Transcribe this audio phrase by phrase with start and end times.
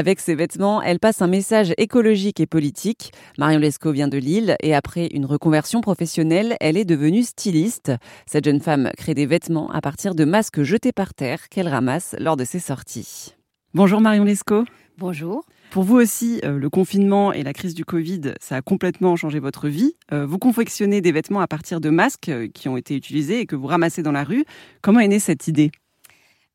[0.00, 3.12] Avec ses vêtements, elle passe un message écologique et politique.
[3.36, 7.92] Marion Lescaut vient de Lille et après une reconversion professionnelle, elle est devenue styliste.
[8.24, 12.16] Cette jeune femme crée des vêtements à partir de masques jetés par terre qu'elle ramasse
[12.18, 13.34] lors de ses sorties.
[13.74, 14.64] Bonjour Marion Lescaut.
[14.96, 15.44] Bonjour.
[15.70, 19.38] Pour vous aussi, euh, le confinement et la crise du Covid, ça a complètement changé
[19.38, 19.96] votre vie.
[20.14, 23.44] Euh, vous confectionnez des vêtements à partir de masques euh, qui ont été utilisés et
[23.44, 24.46] que vous ramassez dans la rue.
[24.80, 25.70] Comment est née cette idée?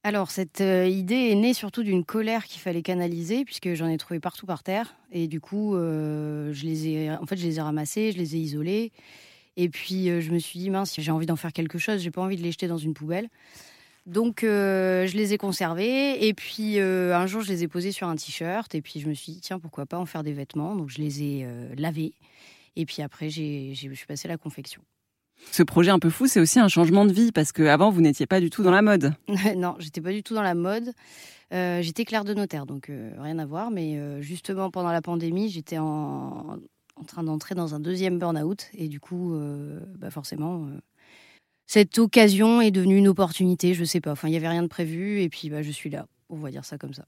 [0.06, 3.98] Alors, cette euh, idée est née surtout d'une colère qu'il fallait canaliser, puisque j'en ai
[3.98, 4.96] trouvé partout par terre.
[5.12, 8.36] Et du coup, euh, je les ai, en fait, je les ai ramassés, je les
[8.36, 8.92] ai isolés.
[9.58, 12.12] Et puis, euh, je me suis dit, mince, j'ai envie d'en faire quelque chose, j'ai
[12.12, 13.30] pas envie de les jeter dans une poubelle.
[14.06, 16.28] Donc, je les ai conservés.
[16.28, 18.76] Et puis, un jour, je les ai posés sur un t-shirt.
[18.76, 20.76] Et puis, je me suis dit, tiens, pourquoi pas en faire des vêtements.
[20.76, 22.14] Donc, je les ai lavés.
[22.76, 24.84] Et puis après, je suis passée à la confection.
[25.52, 28.26] Ce projet un peu fou, c'est aussi un changement de vie parce qu'avant, vous n'étiez
[28.26, 29.14] pas du tout dans la mode.
[29.56, 30.92] non, j'étais pas du tout dans la mode.
[31.54, 33.72] Euh, j'étais clerc de notaire, donc euh, rien à voir.
[33.72, 36.58] Mais euh, justement, pendant la pandémie, j'étais en,
[37.08, 38.68] train d'entrer dans un deuxième burn-out.
[38.74, 39.38] Et du coup,
[40.00, 40.68] bah forcément,
[41.68, 43.74] cette occasion est devenue une opportunité.
[43.74, 44.12] Je sais pas.
[44.12, 45.22] Enfin, il n'y avait rien de prévu.
[45.22, 46.08] Et puis, bah, je suis là.
[46.30, 47.06] On va dire ça comme ça.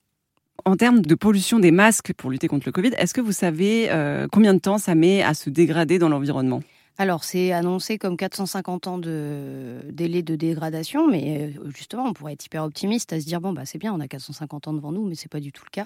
[0.66, 3.90] En termes de pollution des masques pour lutter contre le Covid, est-ce que vous savez
[4.32, 6.62] combien de temps ça met à se dégrader dans l'environnement?
[7.00, 12.34] Alors, c'est annoncé comme 450 ans de délai de dégradation, mais euh, justement, on pourrait
[12.34, 14.92] être hyper optimiste à se dire bon, bah, c'est bien, on a 450 ans devant
[14.92, 15.86] nous, mais c'est pas du tout le cas.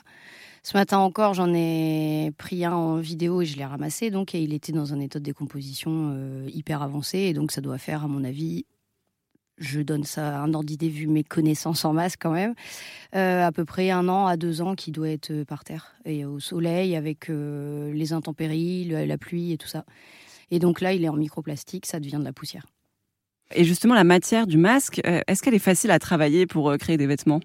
[0.63, 4.41] Ce matin encore, j'en ai pris un en vidéo et je l'ai ramassé, donc, et
[4.41, 8.05] il était dans un état de décomposition euh, hyper avancé, et donc ça doit faire,
[8.05, 8.65] à mon avis,
[9.57, 12.53] je donne ça un ordre d'idée vu mes connaissances en masse quand même,
[13.15, 16.23] euh, à peu près un an à deux ans qui doit être par terre et
[16.23, 19.83] au soleil avec les intempéries, la pluie et tout ça.
[20.51, 22.65] Et donc là, il est en microplastique, ça devient de la poussière.
[23.53, 26.77] Et justement, la matière du masque, euh, est-ce qu'elle est facile à travailler pour euh,
[26.77, 27.41] créer des vêtements?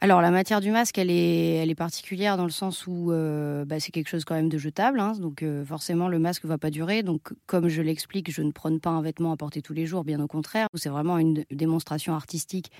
[0.00, 3.64] Alors, la matière du masque, elle est, elle est particulière dans le sens où euh,
[3.64, 5.00] bah, c'est quelque chose quand même de jetable.
[5.00, 5.12] Hein.
[5.18, 7.02] donc, forcément, le masque ne va pas durer.
[7.02, 10.04] Donc, comme je l'explique, je ne prône pas un vêtement à porter tous les jours,
[10.04, 10.66] bien au contraire.
[10.74, 12.70] C'est vraiment une démonstration artistique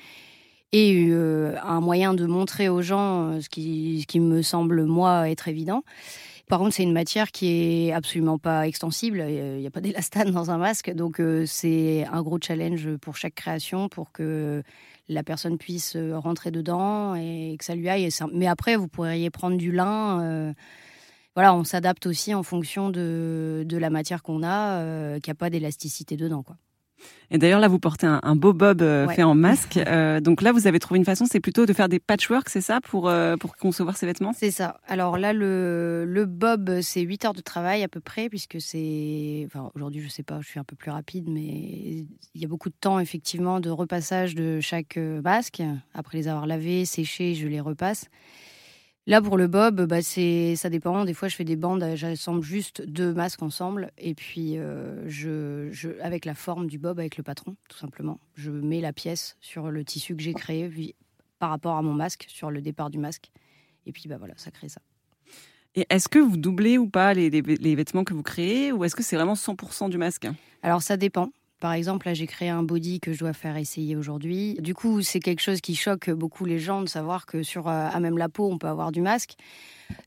[0.73, 5.49] et un moyen de montrer aux gens ce qui, ce qui me semble, moi, être
[5.49, 5.83] évident.
[6.51, 7.47] Par contre, c'est une matière qui
[7.87, 9.25] est absolument pas extensible.
[9.29, 10.91] Il n'y a pas d'élastane dans un masque.
[10.91, 14.65] Donc, euh, c'est un gros challenge pour chaque création pour que
[15.09, 18.09] la personne puisse euh, rentrer dedans et que ça lui aille.
[18.33, 20.21] Mais après, vous pourriez prendre du lin.
[20.23, 20.53] Euh,
[21.37, 26.17] voilà, on s'adapte aussi en fonction de, la matière qu'on a, qui n'a pas d'élasticité
[26.17, 26.43] dedans.
[26.43, 26.57] Quoi.
[27.31, 29.79] Et d'ailleurs, là, vous portez un, beau bob euh, fait en masque.
[29.91, 32.61] Euh, donc là, vous avez trouvé une façon, c'est plutôt de faire des patchwork, c'est
[32.61, 34.33] ça, pour, euh, pour concevoir ces vêtements?
[34.37, 34.79] C'est ça.
[34.87, 39.43] Alors là, le, le bob, c'est 8 heures de travail à peu près, puisque c'est.
[39.47, 42.49] Enfin, aujourd'hui, je sais pas, je suis un peu plus rapide, mais il y a
[42.49, 45.63] beaucoup de temps, effectivement, de repassage de chaque masque.
[45.95, 48.07] Après les avoir lavés, séchés, je les repasse.
[49.07, 51.05] Là, pour le bob, bah, c'est, ça dépend.
[51.05, 53.91] Des fois, je fais des bandes, j'assemble juste deux masques ensemble.
[53.99, 58.21] Et puis, euh, je, je, avec la forme du bob, avec le patron, tout simplement,
[58.35, 60.95] je mets la pièce sur le tissu que j'ai créé
[61.39, 63.31] par rapport à mon masque, sur le départ du masque.
[63.87, 64.83] Et puis, bah, voilà, ça crée ça.
[65.75, 68.97] Et est-ce que vous doublez ou pas les, les vêtements que vous créez ou est-ce
[68.97, 70.29] que c'est vraiment 100% du masque?
[70.63, 71.31] Alors, ça dépend.
[71.61, 74.55] Par exemple, là, j'ai créé un body que je dois faire essayer aujourd'hui.
[74.61, 77.89] Du coup, c'est quelque chose qui choque beaucoup les gens de savoir que sur euh,
[77.93, 79.35] à même la peau, on peut avoir du masque.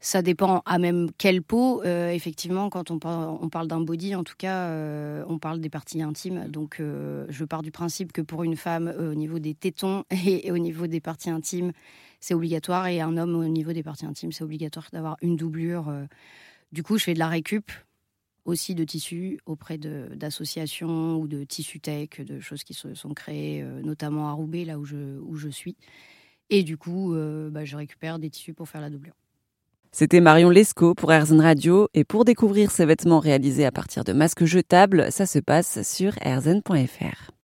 [0.01, 1.83] Ça dépend à même quelle peau.
[1.83, 6.01] Euh, effectivement, quand on, parle d'un body, en tout cas, euh, on parle des parties
[6.01, 6.47] intimes.
[6.47, 10.57] Donc, je pars du principe que pour une femme, au niveau des tétons et, au
[10.57, 11.71] niveau des parties intimes,
[12.19, 12.87] c'est obligatoire.
[12.87, 15.93] Et un homme, au niveau des parties intimes, c'est obligatoire d'avoir une doublure.
[16.71, 17.71] Du coup, je fais de la récup
[18.45, 23.61] aussi de tissus auprès d'associations ou de tissus tech, de choses qui se sont créées,
[23.61, 25.75] euh, notamment à Roubaix, là où je, suis.
[26.49, 29.13] Et du coup, euh, bah, je récupère des tissus pour faire la doublure.
[29.91, 31.87] C'était Marion Lescaut pour Airzen Radio.
[31.93, 36.13] Et pour découvrir ces vêtements réalisés à partir de masques jetables, ça se passe sur
[36.21, 37.31] airzen.fr.